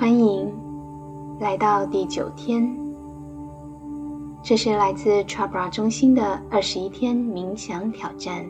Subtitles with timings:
[0.00, 0.50] 欢迎
[1.40, 2.74] 来到第九天。
[4.42, 8.46] 这是来自 Chabra 中心的二十一天冥想挑战，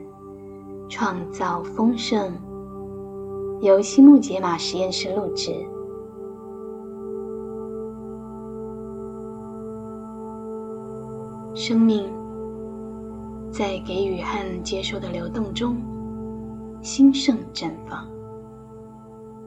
[0.89, 2.33] 创造丰盛。
[3.61, 5.52] 由西木杰玛实验室录制。
[11.53, 12.09] 生命
[13.51, 15.79] 在给予和接受的流动中
[16.80, 18.07] 兴盛绽放，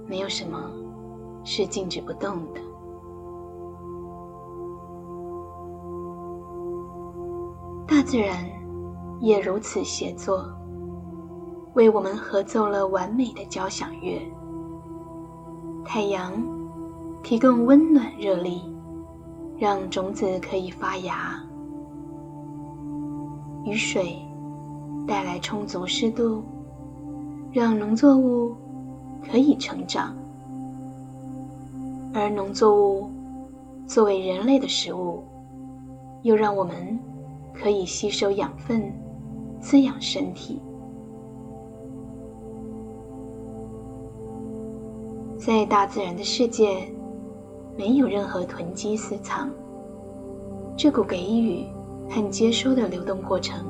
[0.06, 0.60] 没有什么
[1.44, 2.62] 是静止不动的。
[7.86, 8.46] 大自然
[9.20, 10.46] 也如此协作，
[11.74, 14.20] 为我们合奏了完美的交响乐。
[15.86, 16.32] 太阳
[17.22, 18.62] 提供温暖热力，
[19.58, 21.14] 让种子可以发芽；
[23.66, 24.18] 雨水
[25.06, 26.42] 带来充足湿度，
[27.52, 28.56] 让农作物
[29.30, 30.16] 可以成长；
[32.14, 33.10] 而农作物
[33.88, 35.24] 作为人类的食物，
[36.22, 37.00] 又让我们。
[37.56, 38.92] 可以吸收养分，
[39.62, 40.60] 滋养身体。
[45.38, 46.92] 在大自然的世界，
[47.78, 49.52] 没有任何囤积私藏。
[50.76, 51.64] 这股给予
[52.10, 53.64] 和接收的流动过程，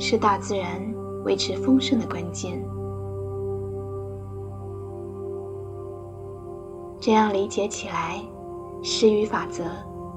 [0.00, 0.82] 是大自然
[1.24, 2.60] 维持丰盛的关键。
[6.98, 8.20] 这样理解起来，
[8.82, 9.64] 施予法则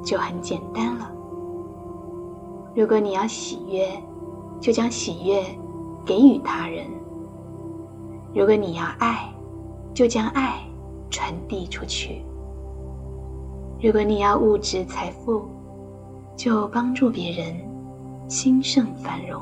[0.04, 1.12] 就很简单了。
[2.76, 3.88] 如果你要喜悦，
[4.60, 5.44] 就将喜悦
[6.06, 6.86] 给予他人；
[8.34, 9.30] 如果你要爱，
[9.94, 10.60] 就将爱
[11.10, 12.22] 传递出去；
[13.82, 15.44] 如果你要物质财富，
[16.36, 17.56] 就帮助别人
[18.28, 19.42] 兴盛繁荣。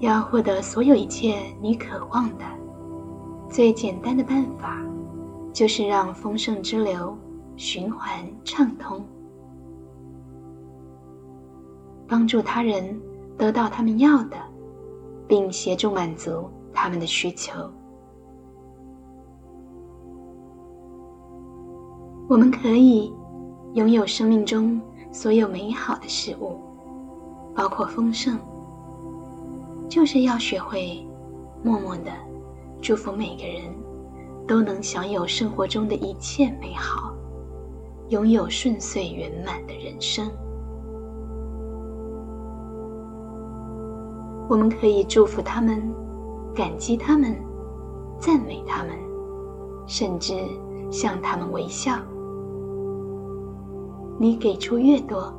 [0.00, 2.44] 要获得所有一切你渴望的，
[3.48, 4.82] 最简单的办法，
[5.52, 7.16] 就是让丰盛之流
[7.56, 9.04] 循环畅通。
[12.08, 13.00] 帮助他人
[13.36, 14.36] 得到他们要的，
[15.26, 17.52] 并协助满足他们的需求。
[22.28, 23.12] 我们可以
[23.74, 24.80] 拥有生命中
[25.12, 26.60] 所有美好的事物，
[27.54, 28.38] 包括丰盛，
[29.88, 31.06] 就是要学会
[31.62, 32.10] 默默的
[32.86, 33.64] 祝福每个人
[34.46, 37.12] 都能享有生活中的一切美好，
[38.10, 40.24] 拥有顺遂圆满的人生。
[44.48, 45.82] 我们可以祝福他们，
[46.54, 47.36] 感激他们，
[48.20, 48.92] 赞美他们，
[49.88, 50.34] 甚至
[50.88, 51.98] 向他们微笑。
[54.16, 55.34] 你给出越多，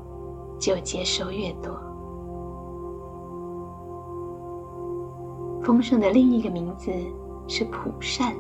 [0.60, 1.74] 就接收越多。
[5.64, 6.92] 丰盛的另一个名字
[7.48, 8.36] 是普善。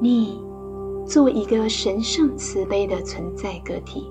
[0.00, 0.42] 你
[1.06, 4.10] 作为一个神圣慈悲的存在个体，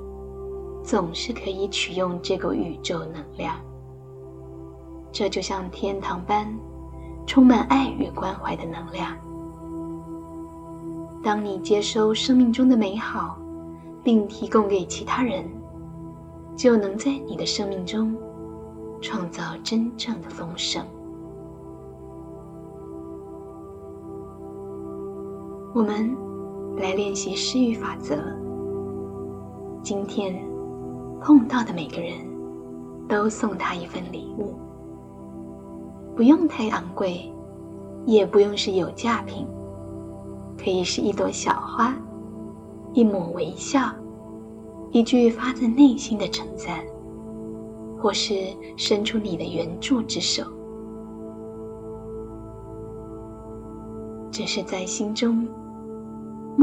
[0.84, 3.56] 总是可以取用这个宇宙能量。
[5.12, 6.48] 这就像天堂般
[7.28, 9.16] 充满爱与关怀的能量。
[11.22, 13.38] 当你接收生命中的美好，
[14.04, 15.46] 并提供给其他人，
[16.56, 18.16] 就能在你的生命中
[19.02, 20.86] 创造真正的丰盛。
[25.76, 26.16] 我们
[26.78, 28.16] 来练习施予法则。
[29.82, 30.40] 今天
[31.20, 32.14] 碰到的每个人
[33.10, 34.54] 都送他一份礼物。
[36.16, 37.28] 不用太昂贵，
[38.06, 39.48] 也不用是有价品，
[40.64, 41.96] 可以是一朵小花，
[42.94, 43.80] 一抹微笑，
[44.92, 46.86] 一句发自内心的称赞，
[48.00, 48.36] 或是
[48.78, 50.44] 伸出你的援助之手，
[54.30, 55.48] 只是在心中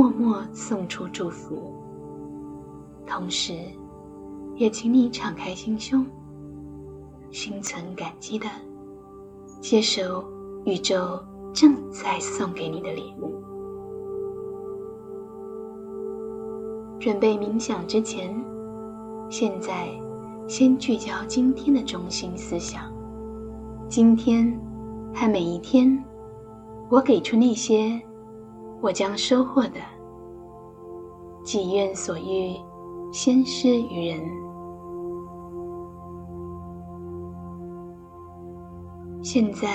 [0.00, 1.75] 默默送出祝福，
[3.06, 3.53] 同时，
[4.56, 6.06] 也请你敞开心胸，
[7.31, 8.47] 心存感激的。
[9.61, 10.25] 接受
[10.64, 13.35] 宇宙正在送给你的礼物。
[16.99, 18.35] 准备冥想之前，
[19.29, 19.87] 现在
[20.49, 22.91] 先聚焦今天的中心思想。
[23.87, 24.50] 今天
[25.14, 26.02] 和每一天，
[26.88, 28.00] 我给出那些
[28.81, 29.81] 我将收获的。
[31.43, 32.55] 己愿所欲，
[33.12, 34.21] 先施于人。
[39.23, 39.69] 现在，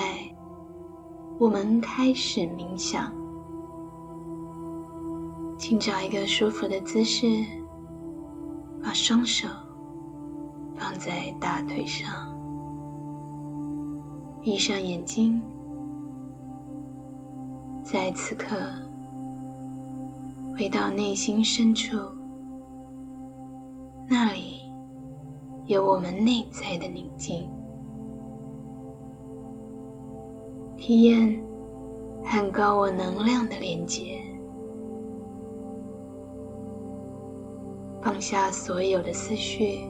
[1.39, 3.11] 我们开始冥想。
[5.57, 7.27] 请找一个舒服的姿势，
[8.83, 9.47] 把双手
[10.75, 12.07] 放在大腿上，
[14.41, 15.41] 闭上眼睛，
[17.83, 18.55] 在此刻，
[20.57, 21.97] 回到内心深处，
[24.07, 24.61] 那里
[25.65, 27.49] 有我们内在的宁静，
[30.77, 31.43] 体验
[32.23, 34.21] 和高我能量的连接，
[38.01, 39.81] 放下所有的思绪，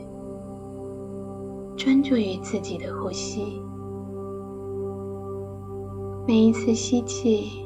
[1.77, 3.61] 专注于自己的呼吸。
[6.27, 7.63] 每一次吸气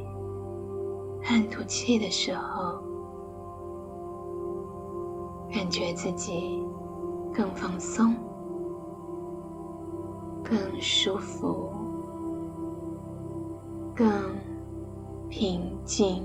[1.23, 2.88] 和吐气的时候，
[5.51, 6.63] 感觉自己
[7.33, 8.15] 更放松、
[10.43, 11.69] 更舒服、
[13.95, 14.05] 更
[15.27, 16.23] 平静。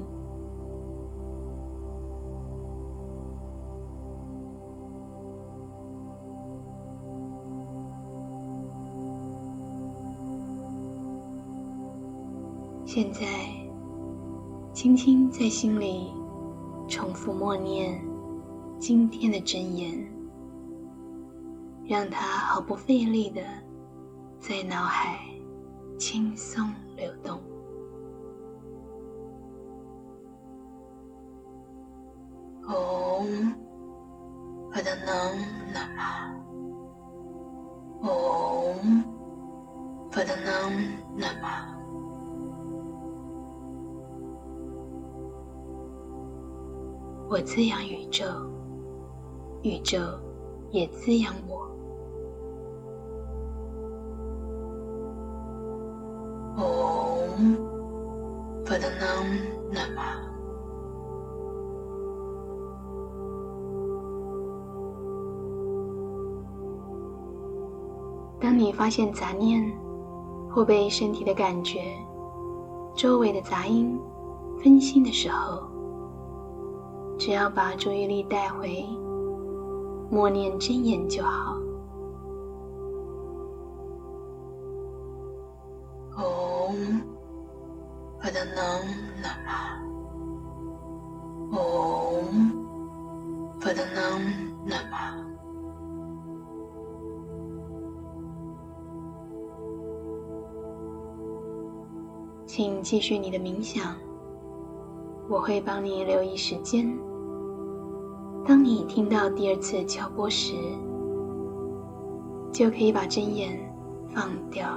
[12.86, 13.26] 现在，
[14.72, 16.12] 轻轻在心里
[16.86, 18.00] 重复默念
[18.86, 19.96] 今天的真言，
[21.86, 23.40] 让它毫不费力的
[24.38, 25.20] 在脑海
[25.98, 27.40] 轻松流动。
[32.68, 33.54] 嗡，
[34.70, 35.34] 我的能
[35.72, 36.02] 那么，
[38.02, 39.02] 嗡，
[40.14, 40.70] 我的能
[41.16, 41.48] 那么。
[47.30, 48.26] 我滋养宇宙，
[49.64, 49.98] 宇宙
[50.70, 51.66] 也滋养我。
[56.58, 57.56] 嗡，
[58.66, 59.24] 佛的能
[59.72, 60.02] 那么。
[68.38, 69.64] 当你发现杂念
[70.50, 71.80] 或被身体的感觉、
[72.94, 73.98] 周围的杂音
[74.62, 75.62] 分心的时候，
[77.16, 78.86] 只要把注意力带回
[80.10, 81.56] 默念真言就好。
[86.16, 87.02] 嗡，
[88.20, 88.56] 我的能
[89.22, 89.48] 那么。
[91.50, 92.52] 嗡，
[93.60, 94.20] 我的能
[94.64, 94.96] 那么。
[102.46, 103.96] 请继续你的冥想。
[105.28, 106.96] 我会帮你留意时间。
[108.46, 110.54] 当你听到第二次敲钵时，
[112.52, 113.58] 就可以把针眼
[114.12, 114.68] 放掉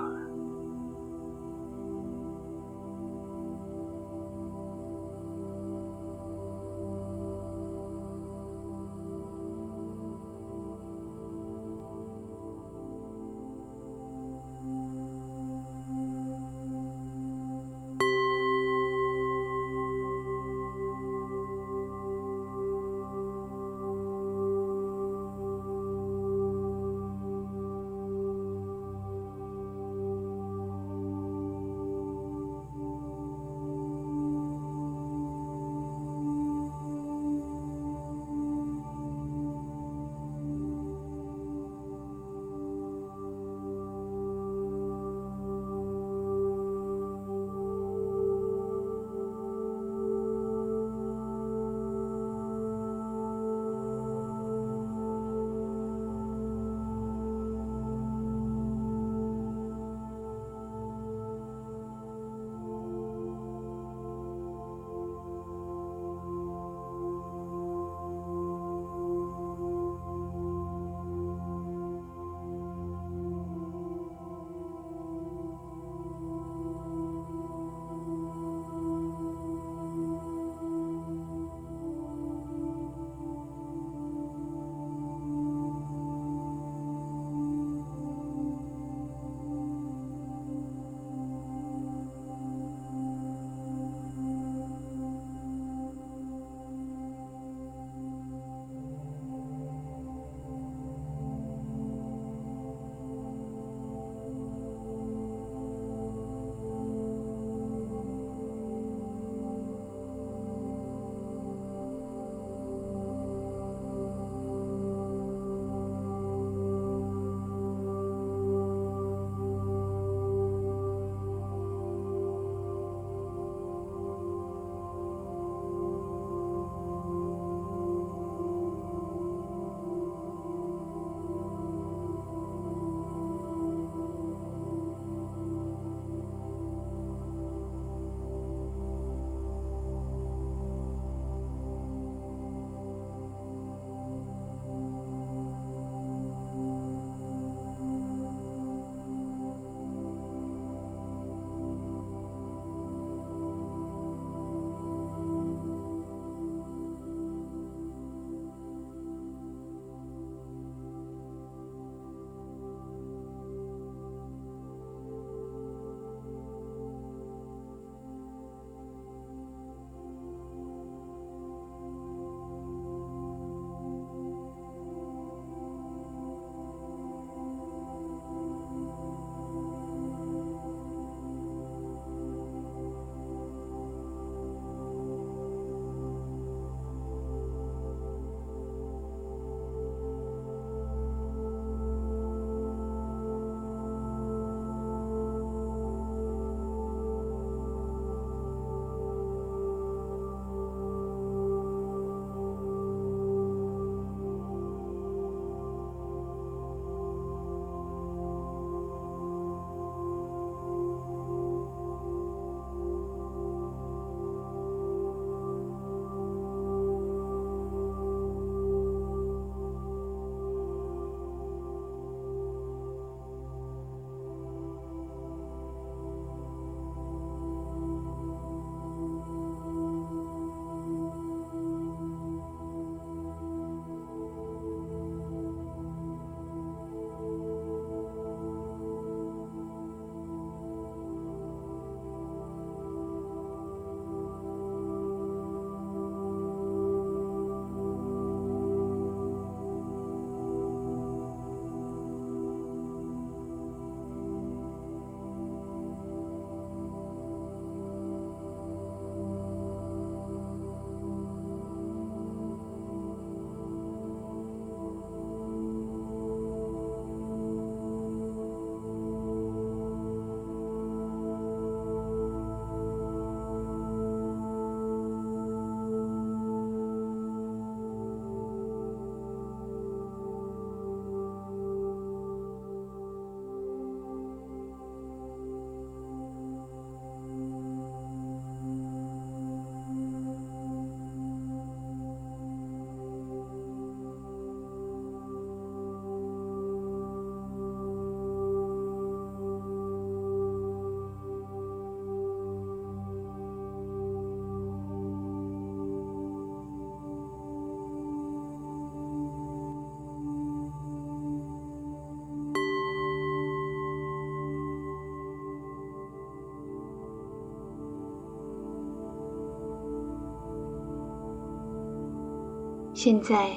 [323.00, 323.52] 现在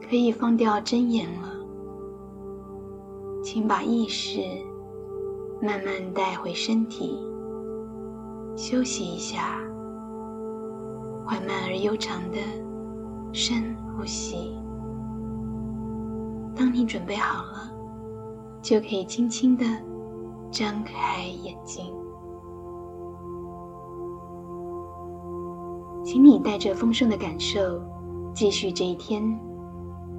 [0.00, 1.50] 可以放掉睁眼了，
[3.44, 4.40] 请把意识
[5.60, 7.22] 慢慢带回身体，
[8.56, 9.60] 休息一下，
[11.26, 12.38] 缓慢而悠长的
[13.30, 14.56] 深呼吸。
[16.56, 17.70] 当你准备好了，
[18.62, 19.66] 就可以轻轻的
[20.50, 21.94] 张开眼睛。
[26.02, 27.78] 请你带着丰盛的感受，
[28.32, 29.38] 继续这一天，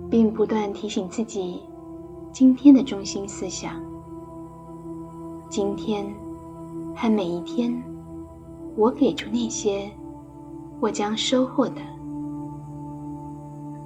[0.09, 1.61] 并不断提醒自己
[2.31, 3.81] 今天的中心思想。
[5.49, 6.05] 今天
[6.95, 7.73] 和每一天，
[8.75, 9.89] 我给出那些
[10.79, 11.81] 我将收获的，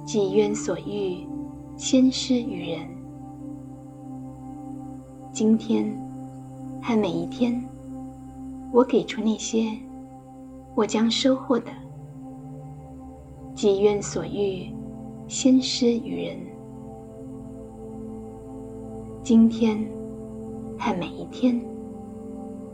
[0.04, 1.26] 己愿所欲，
[1.76, 2.80] 先施于人。
[5.32, 5.84] 今天
[6.82, 7.62] 和每一天，
[8.72, 9.72] 我给出那些
[10.74, 11.70] 我将收获的。
[13.56, 14.66] 己愿所欲，
[15.26, 16.36] 先施于人。
[19.22, 19.82] 今天
[20.78, 21.58] 和每一天，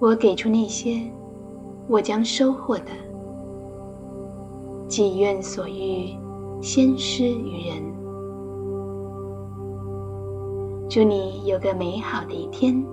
[0.00, 1.00] 我给出那些
[1.86, 2.86] 我将收获的。
[4.88, 6.16] 己愿所欲，
[6.60, 7.80] 先施于人。
[10.90, 12.84] 祝你有个美好的一天。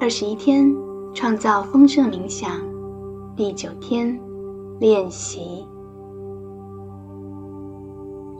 [0.00, 0.72] 二十一天
[1.12, 2.52] 创造丰盛冥想，
[3.34, 4.16] 第九天
[4.78, 5.66] 练习，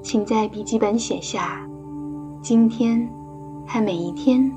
[0.00, 1.68] 请在笔记本写下：
[2.40, 3.10] 今天
[3.66, 4.48] 和每一天，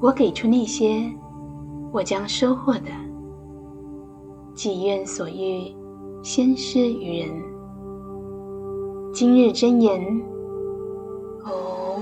[0.00, 1.04] 我给出那些
[1.92, 2.88] 我将收获的。
[4.54, 5.70] 己愿所欲，
[6.22, 7.28] 先施于人。
[9.12, 10.00] 今日真言：
[11.44, 12.00] 唵，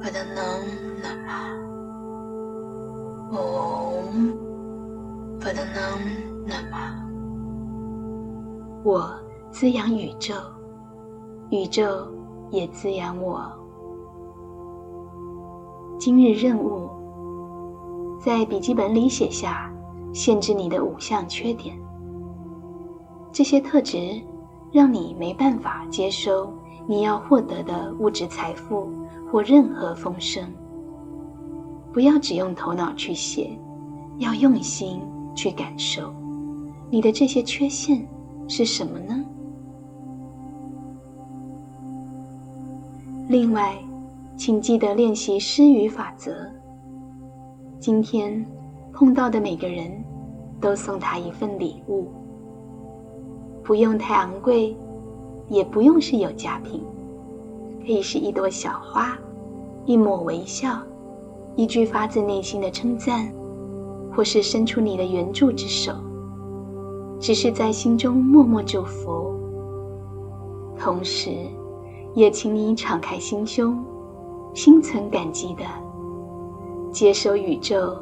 [0.00, 0.87] 我的能。
[3.30, 4.04] 我
[5.40, 5.98] 的能
[6.46, 6.78] 那么，
[8.82, 9.10] 我
[9.50, 10.34] 滋养宇宙，
[11.50, 11.84] 宇宙
[12.50, 13.52] 也滋养我。
[15.98, 16.88] 今日任务，
[18.18, 19.70] 在笔记本里写下
[20.14, 21.78] 限制你的五项缺点。
[23.30, 23.98] 这些特质
[24.72, 26.50] 让你没办法接收
[26.86, 28.90] 你要获得的物质财富
[29.30, 30.50] 或任何丰盛。
[31.98, 33.50] 不要只用头脑去写，
[34.18, 35.00] 要用心。
[35.34, 36.14] 去感受，
[36.90, 38.06] 你的这些缺陷
[38.46, 39.24] 是什么呢？
[43.28, 43.76] 另外，
[44.36, 46.46] 请记得练习施予法则。
[47.80, 48.46] 今天
[48.92, 49.90] 碰到的每个人
[50.60, 52.06] 都送他一份礼物，
[53.64, 54.76] 不用太昂贵，
[55.48, 56.80] 也不用是有价品，
[57.84, 59.18] 可以是一朵小花，
[59.84, 60.80] 一抹微笑，
[61.58, 63.30] 一句发自内心的称赞。
[64.10, 65.92] 或是伸出你的援助之手，
[67.20, 69.32] 只是在心中默默祝福，
[70.76, 71.30] 同时，
[72.14, 73.78] 也请你敞开心胸，
[74.54, 75.62] 心存感激的
[76.90, 77.96] 接收宇宙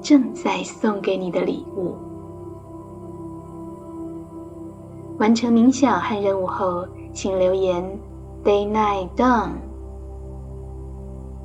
[0.00, 1.96] 正在送给你的礼物。
[5.18, 7.82] 完成冥想和任务后，请留言
[8.44, 9.50] “Day Night Done”。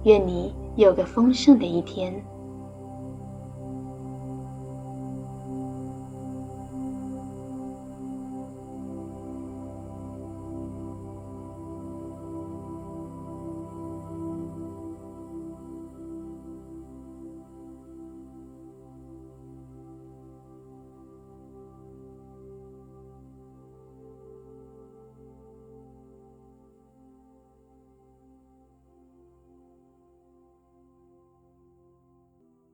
[0.04, 2.14] 愿你有个丰盛的一天。